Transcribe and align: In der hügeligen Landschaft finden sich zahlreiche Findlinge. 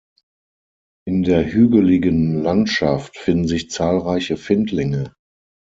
In 1.05 1.21
der 1.21 1.45
hügeligen 1.45 2.41
Landschaft 2.41 3.17
finden 3.19 3.47
sich 3.47 3.69
zahlreiche 3.69 4.35
Findlinge. 4.35 5.13